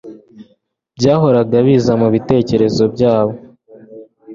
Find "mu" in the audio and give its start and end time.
2.01-2.07